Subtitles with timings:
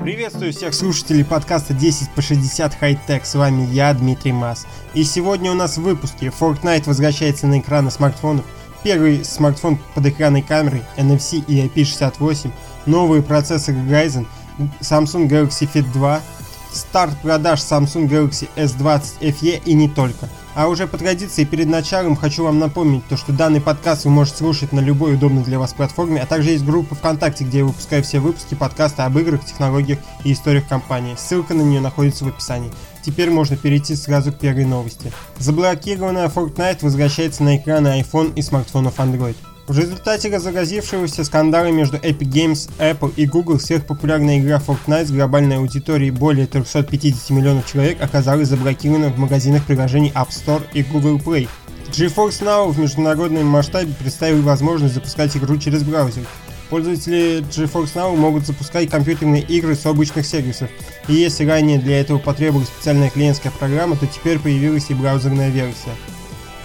[0.00, 4.66] Приветствую всех слушателей подкаста 10 по 60 High С вами я, Дмитрий Мас.
[4.94, 8.44] И сегодня у нас в выпуске Fortnite возвращается на экраны смартфонов,
[8.84, 12.50] первый смартфон под экранной камерой, NFC и IP68,
[12.86, 14.26] новые процессоры Ryzen,
[14.80, 16.20] Samsung Galaxy Fit 2,
[16.72, 20.28] старт продаж Samsung Galaxy S20 FE и не только.
[20.56, 24.38] А уже по традиции перед началом хочу вам напомнить, то, что данный подкаст вы можете
[24.38, 28.02] слушать на любой удобной для вас платформе, а также есть группа ВКонтакте, где я выпускаю
[28.02, 31.14] все выпуски подкаста об играх, технологиях и историях компании.
[31.18, 32.72] Ссылка на нее находится в описании.
[33.02, 35.12] Теперь можно перейти сразу к первой новости.
[35.36, 39.36] Заблокированная Fortnite возвращается на экраны iPhone и смартфонов Android.
[39.68, 45.56] В результате разразившегося скандала между Epic Games, Apple и Google сверхпопулярная игра Fortnite с глобальной
[45.56, 51.48] аудиторией более 350 миллионов человек оказалась заблокирована в магазинах приложений App Store и Google Play.
[51.88, 56.22] GeForce Now в международном масштабе представил возможность запускать игру через браузер.
[56.70, 60.70] Пользователи GeForce Now могут запускать компьютерные игры с обычных сервисов,
[61.08, 65.90] и если ранее для этого потребовалась специальная клиентская программа, то теперь появилась и браузерная версия.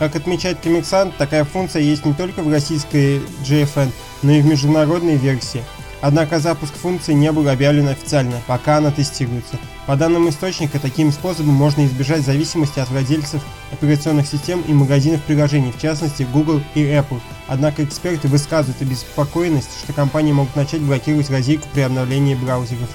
[0.02, 3.92] Как отмечает комиксант, такая функция есть не только в российской GFN,
[4.24, 5.64] но и в международной версии.
[6.02, 9.60] Однако запуск функции не был объявлен официально, пока она тестируется.
[9.86, 15.72] По данным источника, таким способом можно избежать зависимости от владельцев операционных систем и магазинов приложений,
[15.78, 17.22] в частности Google и Apple.
[17.46, 22.90] Однако эксперты высказывают обеспокоенность, что компании могут начать блокировать лазейку при обновлении браузеров.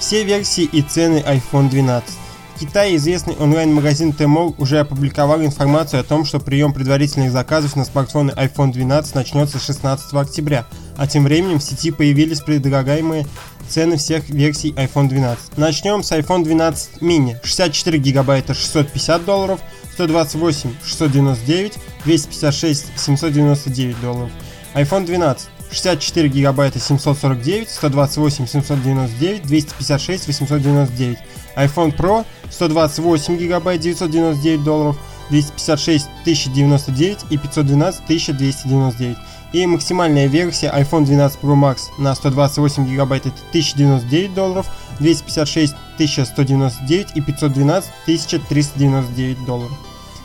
[0.00, 2.16] Все версии и цены iPhone 12.
[2.58, 7.84] В Китае известный онлайн-магазин Tmall уже опубликовал информацию о том, что прием предварительных заказов на
[7.84, 13.26] смартфоны iPhone 12 начнется 16 октября, а тем временем в сети появились предлагаемые
[13.68, 15.56] цены всех версий iPhone 12.
[15.56, 17.36] Начнем с iPhone 12 mini.
[17.44, 19.60] 64 гигабайта 650 долларов,
[19.92, 24.30] 128 699, 256 799 долларов.
[24.74, 31.18] iPhone 12 64 гигабайта 749, 128 799, 256 899
[31.58, 34.96] iPhone Pro 128 гигабайт 999 долларов,
[35.30, 39.16] 256 1099 и 512 1299.
[39.52, 44.66] И максимальная версия iPhone 12 Pro Max на 128 гигабайт это 1099 долларов,
[45.00, 49.72] 256 1199 и 512 1399 долларов.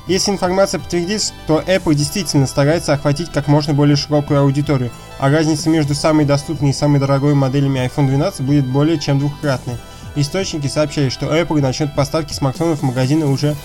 [0.06, 5.70] Если информация подтвердится, то Apple действительно старается охватить как можно более широкую аудиторию, а разница
[5.70, 9.78] между самой доступной и самой дорогой моделями iPhone 12 будет более чем двухкратной.
[10.16, 13.56] Источники сообщают, что Apple начнет поставки смартфонов в магазины уже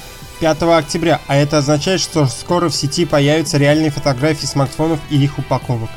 [0.40, 5.38] 5 октября, а это означает, что скоро в сети появятся реальные фотографии смартфонов и их
[5.38, 5.90] упаковок.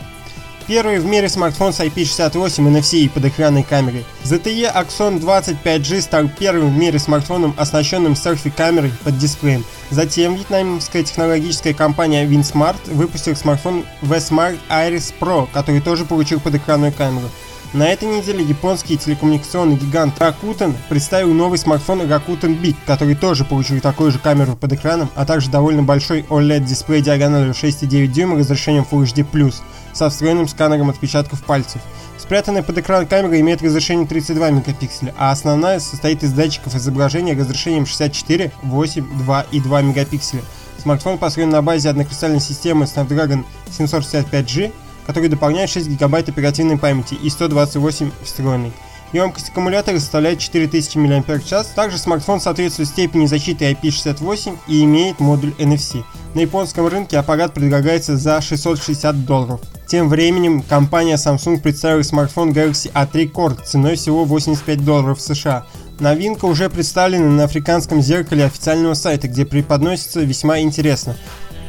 [0.67, 4.05] Первый в мире смартфон с IP68 NFC и под экранной камерой.
[4.23, 9.65] ZTE Axon 25G стал первым в мире смартфоном, оснащенным селфи-камерой под дисплеем.
[9.89, 16.93] Затем вьетнамская технологическая компания WinSmart выпустила смартфон V-Smart Iris Pro, который тоже получил под экранную
[16.93, 17.29] камеру.
[17.73, 23.79] На этой неделе японский телекоммуникационный гигант Rakuten представил новый смартфон Rakuten Big, который тоже получил
[23.79, 29.03] такую же камеру под экраном, а также довольно большой OLED-дисплей диагональю 6,9 дюйма разрешением Full
[29.03, 29.53] HD+,
[29.93, 31.81] со встроенным сканером отпечатков пальцев.
[32.17, 37.85] Спрятанная под экран камера имеет разрешение 32 мегапикселя, а основная состоит из датчиков изображения разрешением
[37.85, 40.41] 64, 8, 2 и 2 мегапикселя.
[40.77, 44.73] Смартфон построен на базе однокристальной системы Snapdragon 765G,
[45.11, 48.71] который дополняет 6 гигабайт оперативной памяти и 128 встроенной.
[49.13, 51.65] Емкость аккумулятора составляет 4000 мАч.
[51.75, 56.05] Также смартфон соответствует степени защиты IP68 и имеет модуль NFC.
[56.33, 59.59] На японском рынке аппарат предлагается за 660 долларов.
[59.85, 65.65] Тем временем компания Samsung представила смартфон Galaxy A3 Core ценой всего 85 долларов США.
[65.99, 71.17] Новинка уже представлена на африканском зеркале официального сайта, где преподносится весьма интересно.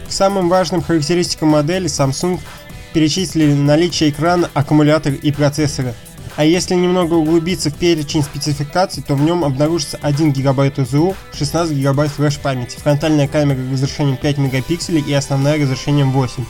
[0.09, 2.38] К самым важным характеристикам модели Samsung
[2.92, 5.94] перечислили наличие экрана, аккумулятора и процессора.
[6.34, 11.76] А если немного углубиться в перечень спецификаций, то в нем обнаружится 1 ГБ ОЗУ, 16
[11.76, 16.44] ГБ флеш-памяти, фронтальная камера разрешением 5 мегапикселей и основная разрешением 8.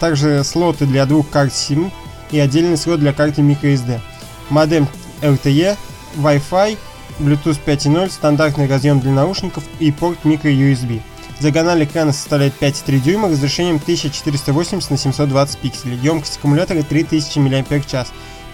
[0.00, 1.90] Также слоты для двух карт SIM
[2.30, 4.00] и отдельный слот для карты microSD.
[4.48, 4.88] Модем
[5.20, 5.76] LTE,
[6.16, 6.78] Wi-Fi,
[7.18, 11.02] Bluetooth 5.0, стандартный разъем для наушников и порт microUSB.
[11.40, 15.98] Диагональ экрана составляет 5,3 дюйма разрешением 1480 на 720 пикселей.
[15.98, 18.06] Емкость аккумулятора 3000 мАч.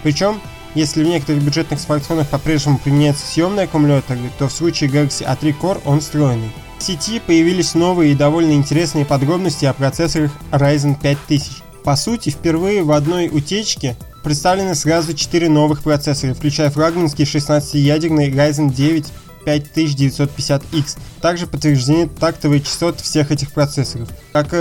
[0.03, 0.41] Причем,
[0.75, 5.81] если в некоторых бюджетных смартфонах по-прежнему применяется съемный аккумулятор, то в случае Galaxy A3 Core
[5.85, 6.51] он встроенный.
[6.79, 11.63] В сети появились новые и довольно интересные подробности о процессорах Ryzen 5000.
[11.85, 18.73] По сути, впервые в одной утечке представлены сразу 4 новых процессора, включая флагманский 16-ядерный Ryzen
[18.73, 19.05] 9
[19.45, 20.97] 5950X.
[21.21, 24.09] Также подтверждены тактовые частоты всех этих процессоров.
[24.31, 24.53] Как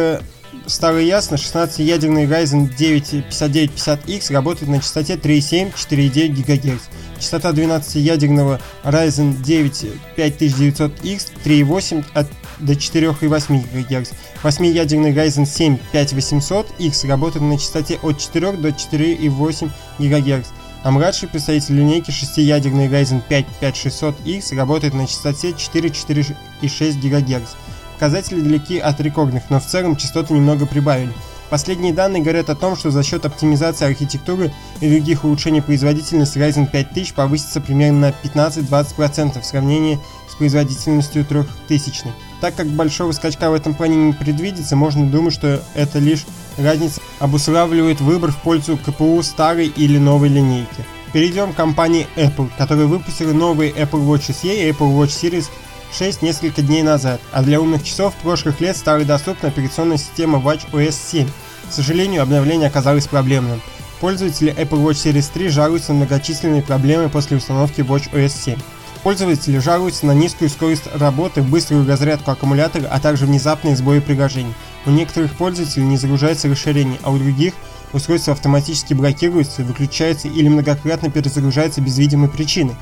[0.66, 6.82] стало ясно, 16-ядерный Ryzen 9 5950X работает на частоте 3,7-4,9 ГГц.
[7.18, 9.86] Частота 12-ядерного Ryzen 9
[10.16, 12.26] 5900X 3,8 от,
[12.58, 14.10] до 4,8 ГГц.
[14.42, 20.48] 8-ядерный Ryzen 7 5800X работает на частоте от 4 до 4,8 ГГц.
[20.84, 27.50] А младший представитель линейки 6-ядерный Ryzen 5 5600X работает на частоте 4,4,6 ГГц.
[27.94, 31.12] Показатели далеки от рекордных, но в целом частоты немного прибавили.
[31.50, 36.68] Последние данные говорят о том, что за счет оптимизации архитектуры и других улучшений производительность Ryzen
[36.68, 42.06] 5000 повысится примерно на 15-20% в сравнении с производительностью 3000.
[42.40, 46.24] Так как большого скачка в этом плане не предвидится, можно думать, что это лишь
[46.58, 50.84] разница обуславливает выбор в пользу КПУ старой или новой линейки.
[51.12, 55.46] Перейдем к компании Apple, которая выпустила новые Apple Watch SE и Apple Watch Series
[55.92, 60.94] 6 несколько дней назад, а для умных часов прошлых лет стала доступна операционная система WatchOS
[61.10, 61.28] 7.
[61.68, 63.60] К сожалению, обновление оказалось проблемным.
[64.00, 68.58] Пользователи Apple Watch Series 3 жалуются на многочисленные проблемы после установки WatchOS 7.
[69.02, 74.54] Пользователи жалуются на низкую скорость работы, быструю разрядку аккумулятора, а также внезапные сбои приложений.
[74.86, 77.54] У некоторых пользователей не загружается расширение, а у других
[77.92, 82.76] устройство автоматически блокируется, выключается или многократно перезагружается без видимой причины.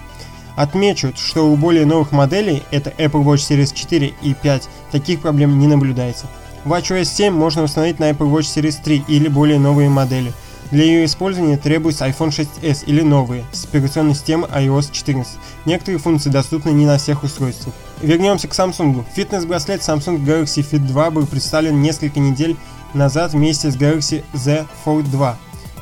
[0.57, 5.59] Отмечу, что у более новых моделей, это Apple Watch Series 4 и 5, таких проблем
[5.59, 6.27] не наблюдается.
[6.67, 10.35] WatchOS 7 можно установить на Apple Watch Series 3 или более новые модели.
[10.71, 15.33] Для ее использования требуется iPhone 6s или новые с операционной системой iOS 14.
[15.65, 17.75] Некоторые функции доступны не на всех устройствах.
[18.01, 19.05] Вернемся к Samsung.
[19.15, 22.57] Фитнес-браслет Samsung Galaxy Fit 2 был представлен несколько недель
[22.95, 25.37] назад вместе с Galaxy Z Fold 2.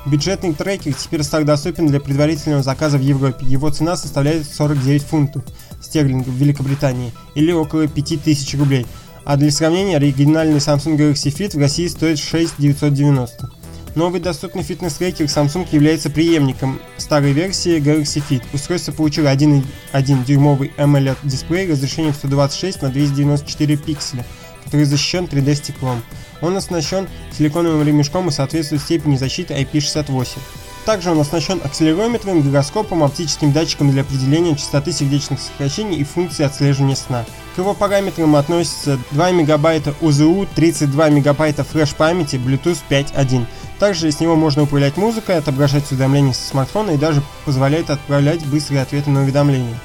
[0.07, 3.45] Бюджетный трекер теперь стал доступен для предварительного заказа в Европе.
[3.45, 5.45] Его цена составляет 49 фунтов
[5.83, 8.87] стерлингов в Великобритании или около 5000 рублей.
[9.25, 13.51] А для сравнения, оригинальный Samsung Galaxy Fit в России стоит 6990.
[13.99, 18.45] Новый доступный фитнес-трекер Samsung является преемником старой версии Galaxy Fit.
[18.53, 24.25] Устройство получило 1,1 дюймовый AMOLED дисплей разрешением 126 на 294 пикселя,
[24.65, 26.01] который защищен 3D стеклом.
[26.41, 30.39] Он оснащен силиконовым ремешком и соответствует степени защиты IP68.
[30.85, 36.95] Также он оснащен акселерометром, гироскопом, оптическим датчиком для определения частоты сердечных сокращений и функции отслеживания
[36.95, 37.27] сна.
[37.57, 43.45] К его параметрам относятся 2 МБ УЗУ, 32 МБ флеш-памяти, Bluetooth 5.1.
[43.79, 48.83] Также с него можно управлять музыкой, отображать уведомления со смартфона и даже позволяет отправлять быстрые
[48.83, 49.79] ответы на уведомления.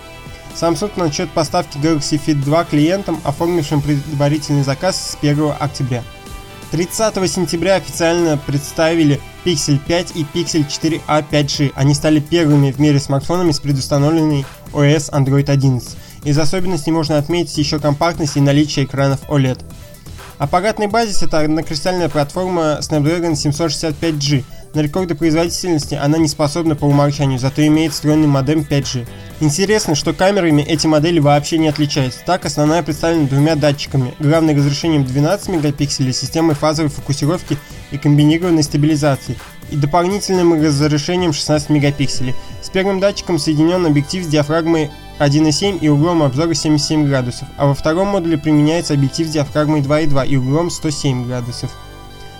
[0.56, 6.04] Samsung начнет поставки Galaxy Fit 2 клиентам, оформившим предварительный заказ с 1 октября.
[6.72, 11.72] 30 сентября официально представили Pixel 5 и Pixel 4a 5G.
[11.75, 15.98] Они стали первыми в мире смартфонами с предустановленной OS Android 11.
[16.24, 19.60] Из особенностей можно отметить еще компактность и наличие экранов OLED.
[20.44, 24.44] Аппаратный базис это однокристальная платформа Snapdragon 765G.
[24.74, 29.07] На рекорды производительности она не способна по умолчанию, зато имеет встроенный модем 5G.
[29.40, 32.19] Интересно, что камерами эти модели вообще не отличаются.
[32.25, 37.57] Так, основная представлена двумя датчиками, главным разрешением 12 мегапикселей, системой фазовой фокусировки
[37.92, 39.38] и комбинированной стабилизации,
[39.72, 42.36] и дополнительным разрешением 16 мегапикселей.
[42.62, 44.92] С первым датчиком соединен объектив с диафрагмой
[45.27, 50.27] 1.7 и углом обзора 77 градусов, а во втором модуле применяется объектив с диафрагмой 2.2
[50.27, 51.71] и углом 107 градусов.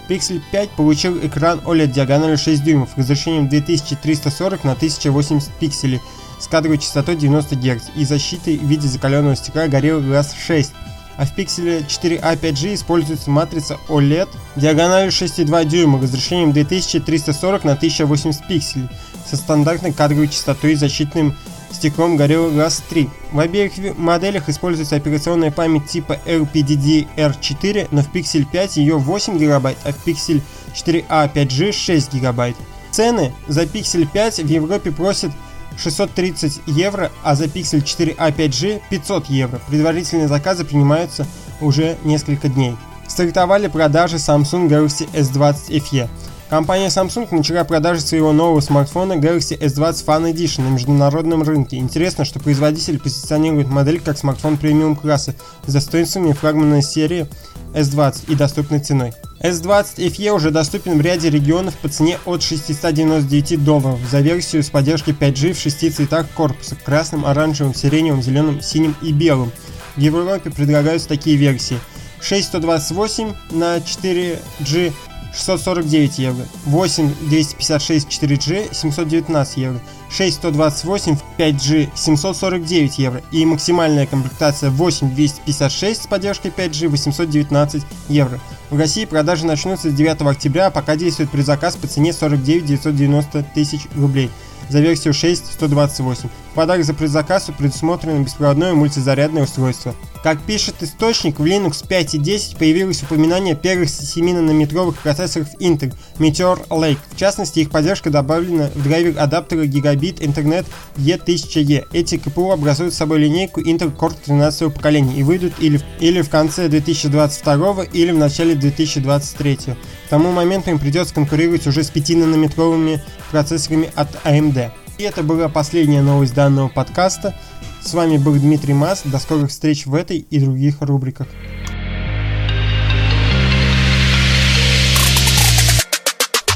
[0.10, 6.02] Pixel 5 получил экран OLED диагональю 6 дюймов разрешением 2340 на 1080 пикселей
[6.40, 10.74] с кадровой частотой 90 Гц и защитой в виде закаленного стекла Gorilla Glass 6.
[11.16, 18.48] А в Pixel 4a 5G используется матрица OLED диагональю 6,2 дюйма разрешением 2340 на 1080
[18.48, 18.90] пикселей
[19.30, 21.38] со стандартной кадровой частотой и защитным
[21.76, 23.10] стеклом Gorilla Glass 3.
[23.32, 29.76] В обеих моделях используется операционная память типа LPDDR4, но в Pixel 5 ее 8 ГБ,
[29.84, 30.42] а в Pixel
[30.74, 32.54] 4a 5G 6 ГБ.
[32.92, 35.32] Цены за Pixel 5 в Европе просят
[35.78, 39.62] 630 евро, а за Pixel 4a 5G 500 евро.
[39.68, 41.26] Предварительные заказы принимаются
[41.62, 42.76] уже несколько дней.
[43.08, 46.10] Стартовали продажи Samsung Galaxy S20 FE.
[46.50, 51.78] Компания Samsung начала продажи своего нового смартфона Galaxy S20 Fan Edition на международном рынке.
[51.78, 55.34] Интересно, что производитель позиционирует модель как смартфон премиум класса
[55.66, 57.28] с достоинствами флагманной серии
[57.74, 59.14] S20 и доступной ценой.
[59.42, 64.70] S20 FE уже доступен в ряде регионов по цене от 699 долларов за версию с
[64.70, 69.52] поддержкой 5G в шести цветах корпуса– красным, оранжевым, сиреневым, зеленым, синим и белым.
[69.96, 71.80] В Европе предлагаются такие версии
[72.22, 74.94] 6128 на 4G
[75.34, 84.70] 649 евро, 8 256 4G 719 евро, 6 128 5G 749 евро и максимальная комплектация
[84.70, 88.40] 8 256 с поддержкой 5G 819 евро.
[88.70, 93.44] В России продажи начнутся с 9 октября, а пока действует предзаказ по цене 49 990
[93.56, 94.30] тысяч рублей
[94.70, 96.30] за версию 6.128.
[96.30, 99.94] В подарок за предзаказ предусмотрено беспроводное мультизарядное устройство.
[100.24, 106.98] Как пишет источник, в Linux 5.10 появилось упоминание первых 7-нанометровых процессоров Intel Meteor Lake.
[107.12, 111.88] В частности, их поддержка добавлена в драйвер адаптера Gigabit Ethernet E1000E.
[111.92, 116.70] Эти КПУ образуют собой линейку Intel Core 13 поколения и выйдут или, или в конце
[116.70, 119.56] 2022 или в начале 2023.
[119.56, 119.76] К
[120.10, 124.72] тому моменту им придется конкурировать уже с 5-нанометровыми процессорами от AMD.
[124.98, 127.34] И это была последняя новость данного подкаста.
[127.82, 129.02] С вами был Дмитрий Мас.
[129.04, 131.28] До скорых встреч в этой и других рубриках.